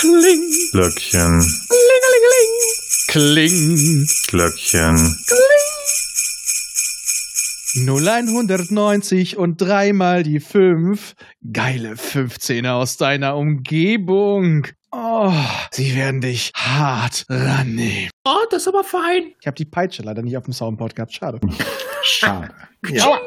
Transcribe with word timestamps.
Kling. 0.00 0.50
Glöckchen. 0.72 1.44
Kling. 3.08 4.06
Glöckchen. 4.28 4.96
0190 7.74 9.36
und 9.36 9.60
dreimal 9.60 10.22
die 10.22 10.40
5. 10.40 11.14
Geile 11.52 11.92
15er 11.96 12.70
aus 12.70 12.96
deiner 12.96 13.36
Umgebung. 13.36 14.68
Oh, 14.90 15.34
sie 15.70 15.94
werden 15.94 16.22
dich 16.22 16.52
hart 16.54 17.26
rannehmen. 17.28 18.08
Oh, 18.24 18.46
das 18.50 18.62
ist 18.62 18.68
aber 18.68 18.84
fein. 18.84 19.34
Ich 19.38 19.46
habe 19.46 19.56
die 19.56 19.66
Peitsche 19.66 20.02
leider 20.02 20.22
nicht 20.22 20.38
auf 20.38 20.44
dem 20.44 20.54
Soundboard 20.54 20.96
gehabt. 20.96 21.12
Schade. 21.12 21.40
Schade. 22.02 22.48
Ja. 22.88 23.20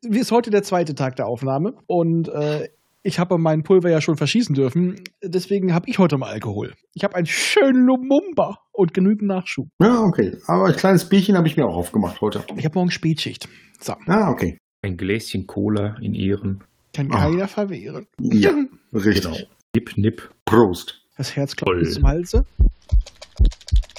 Wie 0.00 0.18
ist 0.20 0.32
heute 0.32 0.48
der 0.48 0.62
zweite 0.62 0.94
Tag 0.94 1.16
der 1.16 1.26
Aufnahme 1.26 1.74
und 1.86 2.28
äh, 2.28 2.70
ich 3.06 3.18
habe 3.20 3.38
mein 3.38 3.62
Pulver 3.62 3.88
ja 3.90 4.00
schon 4.00 4.16
verschießen 4.16 4.54
dürfen. 4.54 5.00
Deswegen 5.22 5.72
habe 5.72 5.88
ich 5.88 5.98
heute 5.98 6.18
mal 6.18 6.28
Alkohol. 6.30 6.74
Ich 6.94 7.04
habe 7.04 7.14
einen 7.14 7.26
schönen 7.26 7.86
Lumumba 7.86 8.58
und 8.72 8.92
genügend 8.94 9.28
Nachschub. 9.28 9.68
Ja, 9.80 10.00
okay. 10.02 10.36
Aber 10.46 10.66
ein 10.66 10.74
kleines 10.76 11.08
Bierchen 11.08 11.36
habe 11.36 11.46
ich 11.46 11.56
mir 11.56 11.66
auch 11.66 11.76
aufgemacht 11.76 12.20
heute. 12.20 12.44
Ich 12.56 12.64
habe 12.64 12.78
morgen 12.78 12.90
Spätschicht. 12.90 13.48
So, 13.80 13.94
Ah, 14.06 14.30
okay. 14.30 14.58
Ein 14.82 14.96
Gläschen 14.96 15.46
Cola 15.46 15.96
in 16.00 16.14
Ehren. 16.14 16.64
kann 16.92 17.10
Ah. 17.12 17.20
keiner 17.28 17.48
verwehren. 17.48 18.06
Ja, 18.20 18.50
richtig. 18.92 19.22
Genau. 19.24 19.36
Nipp, 19.74 19.96
nipp. 19.96 20.30
Prost. 20.44 21.02
Das 21.16 21.36
Herz 21.36 21.54
klopft 21.56 21.92
zum 21.92 22.04
Halse. 22.06 22.44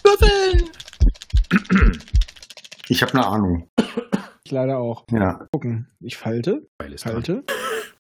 Würfeln! 0.03 0.69
Ich 2.89 3.01
habe 3.01 3.13
eine 3.13 3.25
Ahnung. 3.25 3.67
Ich 4.47 4.51
leider 4.51 4.77
auch. 4.77 5.03
Ja. 5.11 5.45
Gucken. 5.51 5.87
Ich 5.99 6.15
falte, 6.15 6.65
falte, 6.79 7.43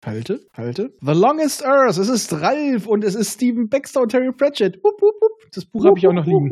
falte, 0.01 0.39
falte. 0.53 0.93
The 1.01 1.11
Longest 1.11 1.65
Earth. 1.65 1.97
Es 1.97 2.07
ist 2.07 2.31
Ralph 2.31 2.87
und 2.87 3.03
es 3.03 3.15
ist 3.15 3.33
Stephen 3.33 3.67
Baxter 3.67 4.03
und 4.03 4.13
Terry 4.13 4.31
Pratchett. 4.31 4.77
Wupp, 4.77 5.01
wupp, 5.01 5.15
wupp. 5.19 5.51
Das 5.53 5.65
Buch 5.65 5.83
habe 5.83 5.99
ich 5.99 6.07
auch 6.07 6.13
noch 6.13 6.25
liegen. 6.25 6.49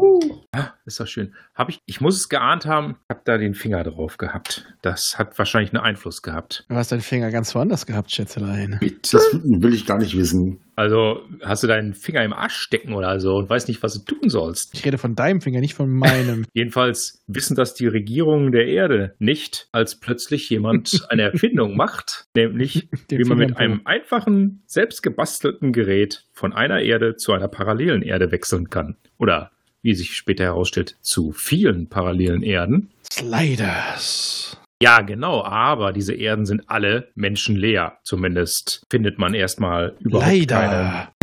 Ah, 0.51 0.71
ist 0.85 0.99
das 0.99 1.09
schön. 1.09 1.33
Hab 1.53 1.69
ich, 1.69 1.79
ich 1.85 2.01
muss 2.01 2.17
es 2.17 2.27
geahnt 2.27 2.66
haben, 2.66 2.97
hab 3.09 3.23
da 3.23 3.38
den 3.38 3.53
Finger 3.53 3.85
drauf 3.85 4.17
gehabt. 4.17 4.66
Das 4.81 5.17
hat 5.17 5.39
wahrscheinlich 5.39 5.73
einen 5.73 5.81
Einfluss 5.81 6.21
gehabt. 6.21 6.66
Du 6.67 6.75
hast 6.75 6.91
deinen 6.91 6.99
Finger 6.99 7.31
ganz 7.31 7.55
woanders 7.55 7.85
gehabt, 7.85 8.11
Schätzelein. 8.11 8.81
Das 9.09 9.23
will 9.43 9.73
ich 9.73 9.85
gar 9.85 9.99
nicht 9.99 10.17
wissen. 10.17 10.59
Also 10.75 11.21
hast 11.41 11.63
du 11.63 11.67
deinen 11.67 11.93
Finger 11.93 12.23
im 12.23 12.33
Arsch 12.33 12.55
stecken 12.55 12.93
oder 12.93 13.19
so 13.19 13.35
und 13.35 13.49
weißt 13.49 13.67
nicht, 13.67 13.81
was 13.81 13.93
du 13.93 14.15
tun 14.15 14.29
sollst. 14.29 14.73
Ich 14.73 14.85
rede 14.85 14.97
von 14.97 15.15
deinem 15.15 15.41
Finger, 15.41 15.61
nicht 15.61 15.73
von 15.73 15.89
meinem. 15.89 16.45
Jedenfalls 16.53 17.23
wissen 17.27 17.55
das 17.55 17.73
die 17.73 17.87
Regierungen 17.87 18.51
der 18.51 18.67
Erde 18.67 19.15
nicht, 19.19 19.67
als 19.71 19.99
plötzlich 19.99 20.49
jemand 20.49 21.05
eine 21.09 21.23
Erfindung 21.23 21.75
macht, 21.75 22.25
nämlich 22.35 22.89
Den 23.11 23.19
wie 23.19 23.23
man 23.23 23.37
mit 23.37 23.57
einem 23.57 23.81
einfachen, 23.85 24.63
selbstgebastelten 24.65 25.71
Gerät 25.71 26.25
von 26.33 26.53
einer 26.53 26.81
Erde 26.81 27.15
zu 27.15 27.31
einer 27.31 27.47
parallelen 27.47 28.01
Erde 28.01 28.31
wechseln 28.31 28.69
kann. 28.69 28.97
Oder 29.17 29.51
wie 29.81 29.93
sich 29.93 30.15
später 30.15 30.43
herausstellt, 30.43 30.97
zu 31.01 31.31
vielen 31.31 31.87
parallelen 31.87 32.41
Erden. 32.41 32.89
Sliders. 33.11 34.59
Ja, 34.81 35.01
genau, 35.01 35.43
aber 35.43 35.93
diese 35.93 36.13
Erden 36.13 36.45
sind 36.45 36.63
alle 36.67 37.09
menschenleer. 37.15 37.99
Zumindest 38.03 38.85
findet 38.89 39.17
man 39.17 39.33
erstmal 39.33 39.95
überhaupt 39.99 40.47
keine. 40.47 40.47
Leider. 40.49 41.13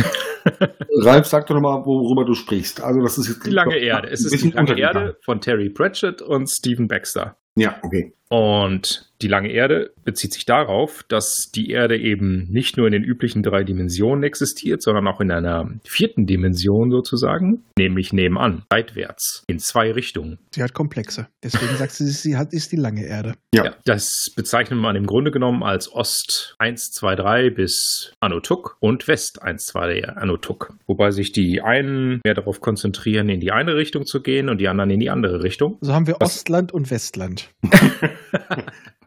Ralf, 1.03 1.27
sag 1.27 1.47
doch 1.47 1.55
nochmal, 1.55 1.85
worüber 1.85 2.25
du 2.25 2.33
sprichst. 2.33 2.81
Also, 2.81 3.01
das 3.01 3.17
ist 3.17 3.27
jetzt 3.27 3.45
Die 3.45 3.51
lange 3.51 3.77
Erde. 3.77 4.09
Es 4.09 4.25
ist 4.25 4.43
die 4.43 4.49
lange. 4.49 4.77
Erde 4.77 5.17
von 5.23 5.39
Terry 5.39 5.69
Pratchett 5.69 6.21
und 6.21 6.47
Stephen 6.47 6.87
Baxter. 6.87 7.37
Ja, 7.55 7.75
okay. 7.83 8.15
Und 8.33 9.11
die 9.21 9.27
lange 9.27 9.51
Erde 9.51 9.91
bezieht 10.03 10.33
sich 10.33 10.45
darauf, 10.45 11.03
dass 11.07 11.51
die 11.53 11.69
Erde 11.69 11.97
eben 11.99 12.47
nicht 12.49 12.77
nur 12.77 12.87
in 12.87 12.91
den 12.93 13.03
üblichen 13.03 13.43
drei 13.43 13.63
Dimensionen 13.63 14.23
existiert, 14.23 14.81
sondern 14.81 15.07
auch 15.07 15.21
in 15.21 15.29
einer 15.31 15.69
vierten 15.85 16.25
Dimension 16.25 16.89
sozusagen, 16.89 17.63
nämlich 17.77 18.11
nebenan, 18.11 18.63
seitwärts, 18.71 19.43
in 19.47 19.59
zwei 19.59 19.91
Richtungen. 19.91 20.39
Sie 20.49 20.63
hat 20.63 20.73
Komplexe. 20.73 21.27
Deswegen 21.43 21.75
sagt 21.75 21.91
sie, 21.91 22.07
sie 22.07 22.35
hat, 22.35 22.53
ist 22.53 22.71
die 22.71 22.75
lange 22.75 23.05
Erde. 23.05 23.35
Ja. 23.53 23.65
Ja, 23.65 23.75
das 23.85 24.31
bezeichnet 24.35 24.79
man 24.79 24.95
im 24.95 25.05
Grunde 25.05 25.29
genommen 25.29 25.61
als 25.61 25.93
Ost 25.93 26.55
1, 26.57 26.91
2, 26.93 27.15
3 27.15 27.49
bis 27.51 28.13
Anotuk 28.19 28.77
und 28.79 29.07
West 29.07 29.43
1, 29.43 29.67
2, 29.67 30.01
3 30.01 30.09
Anotuk. 30.15 30.73
Wobei 30.87 31.11
sich 31.11 31.31
die 31.31 31.61
einen 31.61 32.19
mehr 32.25 32.33
darauf 32.33 32.61
konzentrieren, 32.61 33.29
in 33.29 33.39
die 33.39 33.51
eine 33.51 33.75
Richtung 33.75 34.07
zu 34.07 34.23
gehen 34.23 34.49
und 34.49 34.59
die 34.59 34.67
anderen 34.69 34.89
in 34.89 34.99
die 34.99 35.11
andere 35.11 35.43
Richtung. 35.43 35.77
So 35.81 35.93
haben 35.93 36.07
wir 36.07 36.15
Was- 36.19 36.37
Ostland 36.39 36.71
und 36.71 36.89
Westland. 36.89 37.49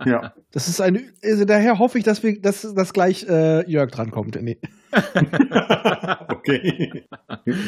Ja. 0.05 0.35
Das 0.53 0.69
ist 0.69 0.81
eine. 0.81 1.03
Also 1.25 1.45
daher 1.45 1.79
hoffe 1.79 1.99
ich, 1.99 2.05
dass 2.05 2.23
wir, 2.23 2.41
dass, 2.41 2.63
dass 2.75 2.93
gleich 2.93 3.27
äh, 3.29 3.69
Jörg 3.71 3.91
drankommt. 3.91 4.41
Nee. 4.41 4.59
okay. 6.29 7.05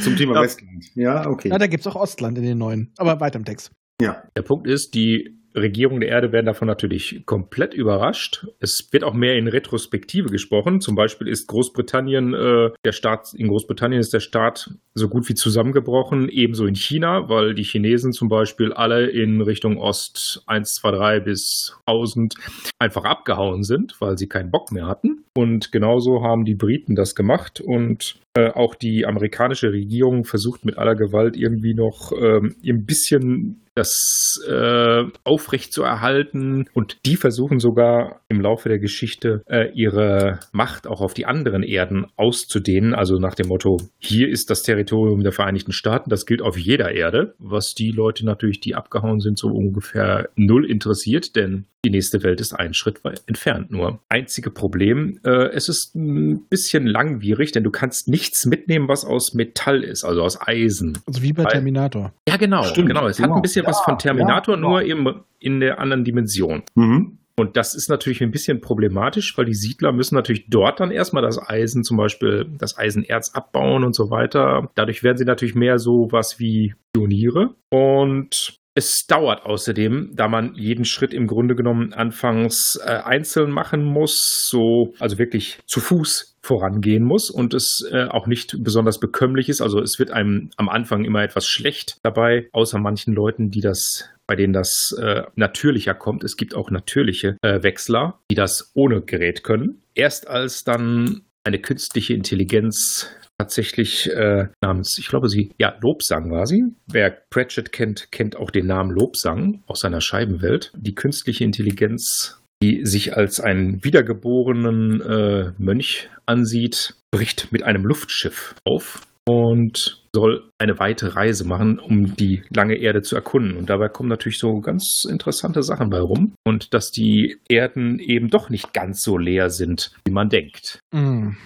Zum 0.02 0.16
Thema 0.16 0.34
Ja. 0.34 0.42
Westland. 0.42 0.84
Ja, 0.94 1.26
okay. 1.26 1.48
Ja, 1.48 1.58
da 1.58 1.66
gibt 1.66 1.80
es 1.80 1.86
auch 1.86 1.96
Ostland 1.96 2.38
in 2.38 2.44
den 2.44 2.58
neuen. 2.58 2.92
Aber 2.98 3.20
weiter 3.20 3.38
im 3.38 3.44
Text. 3.44 3.70
Ja. 4.00 4.22
Der 4.36 4.42
Punkt 4.42 4.66
ist, 4.66 4.94
die 4.94 5.37
Regierungen 5.60 6.00
der 6.00 6.10
Erde 6.10 6.32
werden 6.32 6.46
davon 6.46 6.68
natürlich 6.68 7.22
komplett 7.26 7.74
überrascht. 7.74 8.46
Es 8.60 8.88
wird 8.92 9.04
auch 9.04 9.14
mehr 9.14 9.36
in 9.36 9.48
Retrospektive 9.48 10.28
gesprochen. 10.28 10.80
Zum 10.80 10.94
Beispiel 10.94 11.28
ist 11.28 11.46
Großbritannien, 11.48 12.34
äh, 12.34 12.70
der 12.84 12.92
Staat, 12.92 13.34
in 13.34 13.48
Großbritannien 13.48 14.00
ist 14.00 14.12
der 14.12 14.20
Staat 14.20 14.70
so 14.94 15.08
gut 15.08 15.28
wie 15.28 15.34
zusammengebrochen, 15.34 16.28
ebenso 16.28 16.66
in 16.66 16.74
China, 16.74 17.28
weil 17.28 17.54
die 17.54 17.62
Chinesen 17.62 18.12
zum 18.12 18.28
Beispiel 18.28 18.72
alle 18.72 19.06
in 19.06 19.40
Richtung 19.40 19.78
Ost 19.78 20.42
1, 20.46 20.74
2, 20.74 20.90
3 20.90 21.20
bis 21.20 21.76
1000 21.86 22.34
einfach 22.78 23.04
abgehauen 23.04 23.62
sind, 23.62 24.00
weil 24.00 24.18
sie 24.18 24.28
keinen 24.28 24.50
Bock 24.50 24.72
mehr 24.72 24.86
hatten. 24.86 25.24
Und 25.34 25.72
genauso 25.72 26.22
haben 26.22 26.44
die 26.44 26.56
Briten 26.56 26.94
das 26.94 27.14
gemacht 27.14 27.60
und 27.60 28.18
äh, 28.34 28.50
auch 28.50 28.74
die 28.74 29.06
amerikanische 29.06 29.72
Regierung 29.72 30.24
versucht 30.24 30.64
mit 30.64 30.78
aller 30.78 30.94
Gewalt 30.94 31.36
irgendwie 31.36 31.74
noch 31.74 32.12
ähm, 32.12 32.56
ein 32.64 32.84
bisschen 32.84 33.62
das 33.78 34.40
äh, 34.48 35.04
aufrecht 35.24 35.72
zu 35.72 35.82
erhalten 35.82 36.66
und 36.74 36.98
die 37.06 37.16
versuchen 37.16 37.58
sogar 37.58 38.20
im 38.28 38.40
Laufe 38.40 38.68
der 38.68 38.78
Geschichte 38.78 39.42
äh, 39.46 39.70
ihre 39.74 40.40
Macht 40.52 40.86
auch 40.86 41.00
auf 41.00 41.14
die 41.14 41.26
anderen 41.26 41.62
Erden 41.62 42.06
auszudehnen, 42.16 42.94
also 42.94 43.18
nach 43.18 43.34
dem 43.34 43.48
Motto, 43.48 43.78
hier 43.98 44.28
ist 44.28 44.50
das 44.50 44.62
Territorium 44.62 45.22
der 45.22 45.32
Vereinigten 45.32 45.72
Staaten, 45.72 46.10
das 46.10 46.26
gilt 46.26 46.42
auf 46.42 46.58
jeder 46.58 46.92
Erde, 46.92 47.34
was 47.38 47.74
die 47.74 47.90
Leute 47.90 48.26
natürlich, 48.26 48.60
die 48.60 48.74
abgehauen 48.74 49.20
sind, 49.20 49.38
so 49.38 49.48
ungefähr 49.48 50.28
null 50.36 50.68
interessiert, 50.68 51.36
denn 51.36 51.66
die 51.84 51.90
nächste 51.90 52.24
Welt 52.24 52.40
ist 52.40 52.52
einen 52.54 52.74
Schritt 52.74 53.04
weit 53.04 53.22
entfernt 53.26 53.70
nur. 53.70 54.00
Einzige 54.08 54.50
Problem, 54.50 55.20
äh, 55.24 55.50
es 55.52 55.68
ist 55.68 55.94
ein 55.94 56.46
bisschen 56.50 56.86
langwierig, 56.86 57.52
denn 57.52 57.62
du 57.62 57.70
kannst 57.70 58.08
nichts 58.08 58.46
mitnehmen, 58.46 58.88
was 58.88 59.04
aus 59.04 59.32
Metall 59.34 59.84
ist, 59.84 60.02
also 60.04 60.22
aus 60.22 60.40
Eisen. 60.40 60.98
Also 61.06 61.22
wie 61.22 61.32
bei 61.32 61.44
Terminator. 61.44 62.12
Ja, 62.28 62.36
genau, 62.36 62.64
Stimmt, 62.64 62.88
genau. 62.88 63.06
Es 63.06 63.18
hat 63.18 63.26
genau. 63.26 63.36
ein 63.36 63.42
bisschen 63.42 63.64
was 63.68 63.78
Ja, 63.78 63.84
von 63.84 63.98
Terminator, 63.98 64.54
ja, 64.54 64.60
nur 64.60 64.82
eben 64.82 65.24
in 65.38 65.60
der 65.60 65.78
anderen 65.78 66.04
Dimension. 66.04 66.62
Mhm. 66.74 67.18
Und 67.38 67.56
das 67.56 67.74
ist 67.74 67.88
natürlich 67.88 68.20
ein 68.22 68.32
bisschen 68.32 68.60
problematisch, 68.60 69.38
weil 69.38 69.44
die 69.44 69.54
Siedler 69.54 69.92
müssen 69.92 70.16
natürlich 70.16 70.46
dort 70.48 70.80
dann 70.80 70.90
erstmal 70.90 71.22
das 71.22 71.38
Eisen, 71.38 71.84
zum 71.84 71.96
Beispiel 71.96 72.46
das 72.58 72.76
Eisenerz 72.76 73.30
abbauen 73.32 73.84
und 73.84 73.94
so 73.94 74.10
weiter. 74.10 74.68
Dadurch 74.74 75.04
werden 75.04 75.18
sie 75.18 75.24
natürlich 75.24 75.54
mehr 75.54 75.78
so 75.78 76.08
was 76.10 76.40
wie 76.40 76.74
Pioniere. 76.92 77.54
Und 77.70 78.58
es 78.74 79.06
dauert 79.06 79.44
außerdem, 79.44 80.12
da 80.14 80.28
man 80.28 80.54
jeden 80.54 80.84
Schritt 80.84 81.12
im 81.12 81.26
Grunde 81.26 81.56
genommen 81.56 81.92
anfangs 81.92 82.78
äh, 82.84 82.90
einzeln 82.90 83.50
machen 83.50 83.84
muss, 83.84 84.46
so 84.48 84.94
also 85.00 85.18
wirklich 85.18 85.58
zu 85.66 85.80
Fuß 85.80 86.37
vorangehen 86.48 87.04
muss 87.04 87.30
und 87.30 87.54
es 87.54 87.86
äh, 87.92 88.04
auch 88.04 88.26
nicht 88.26 88.56
besonders 88.64 88.98
bekömmlich 88.98 89.48
ist. 89.48 89.60
Also 89.60 89.80
es 89.80 89.98
wird 89.98 90.10
einem 90.10 90.50
am 90.56 90.68
Anfang 90.68 91.04
immer 91.04 91.22
etwas 91.22 91.46
schlecht 91.46 91.98
dabei, 92.02 92.48
außer 92.52 92.78
manchen 92.78 93.14
Leuten, 93.14 93.50
die 93.50 93.60
das 93.60 94.08
bei 94.26 94.36
denen 94.36 94.52
das 94.52 94.94
äh, 95.00 95.22
natürlicher 95.36 95.94
kommt. 95.94 96.22
Es 96.24 96.36
gibt 96.36 96.54
auch 96.54 96.70
natürliche 96.70 97.36
äh, 97.42 97.62
Wechsler, 97.62 98.18
die 98.30 98.34
das 98.34 98.72
ohne 98.74 99.00
Gerät 99.00 99.42
können. 99.42 99.82
Erst 99.94 100.28
als 100.28 100.64
dann 100.64 101.22
eine 101.44 101.60
künstliche 101.60 102.12
Intelligenz 102.12 103.08
tatsächlich 103.38 104.10
äh, 104.10 104.48
namens, 104.60 104.98
ich 104.98 105.08
glaube 105.08 105.28
sie, 105.28 105.52
ja, 105.58 105.76
Lobsang 105.80 106.30
war 106.30 106.46
sie. 106.46 106.64
Wer 106.86 107.10
Pratchett 107.30 107.72
kennt, 107.72 108.10
kennt 108.10 108.36
auch 108.36 108.50
den 108.50 108.66
Namen 108.66 108.90
Lobsang 108.90 109.62
aus 109.66 109.80
seiner 109.80 110.00
Scheibenwelt. 110.00 110.72
Die 110.76 110.94
künstliche 110.94 111.44
Intelligenz, 111.44 112.37
die 112.62 112.84
sich 112.84 113.16
als 113.16 113.40
einen 113.40 113.84
wiedergeborenen 113.84 115.00
äh, 115.00 115.52
Mönch 115.58 116.08
ansieht, 116.26 116.94
bricht 117.10 117.52
mit 117.52 117.62
einem 117.62 117.84
Luftschiff 117.84 118.54
auf 118.64 119.06
und 119.28 120.02
soll 120.14 120.50
eine 120.58 120.78
weite 120.78 121.14
Reise 121.14 121.46
machen, 121.46 121.78
um 121.78 122.16
die 122.16 122.42
lange 122.48 122.76
Erde 122.76 123.02
zu 123.02 123.14
erkunden. 123.14 123.58
Und 123.58 123.68
dabei 123.68 123.88
kommen 123.88 124.08
natürlich 124.08 124.38
so 124.38 124.60
ganz 124.60 125.06
interessante 125.08 125.62
Sachen 125.62 125.90
bei 125.90 126.00
rum. 126.00 126.34
Und 126.44 126.72
dass 126.72 126.90
die 126.90 127.36
Erden 127.48 127.98
eben 127.98 128.28
doch 128.28 128.48
nicht 128.48 128.72
ganz 128.72 129.02
so 129.02 129.18
leer 129.18 129.50
sind, 129.50 129.92
wie 130.06 130.12
man 130.12 130.30
denkt. 130.30 130.80
Mhm. 130.92 131.36